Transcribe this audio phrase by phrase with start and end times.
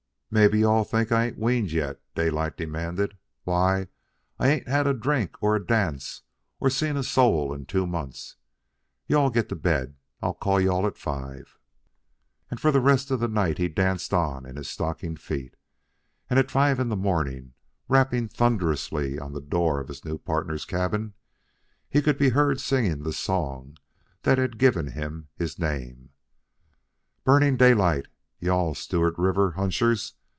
[0.33, 3.17] "Mebbe you all think I ain't weaned yet?" Daylight demanded.
[3.43, 3.89] "Why,
[4.39, 6.21] I ain't had a drink, or a dance,
[6.57, 8.37] or seen a soul in two months.
[9.07, 9.97] You all get to bed.
[10.21, 11.59] I'll call you all at five."
[12.49, 15.57] And for the rest of the night he danced on in his stocking feet,
[16.29, 17.51] and at five in the morning,
[17.89, 21.13] rapping thunderously on the door of his new partners' cabin,
[21.89, 23.75] he could be heard singing the song
[24.21, 26.11] that had given him his name:
[27.25, 28.05] "Burning daylight,
[28.39, 30.13] you all Stewart River hunchers!